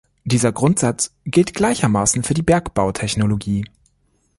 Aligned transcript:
Dieser 0.23 0.51
Grundsatz 0.51 1.13
gilt 1.27 1.53
gleichermaßen 1.53 2.23
für 2.23 2.33
die 2.33 2.41
Bergbautechnologie. 2.41 3.65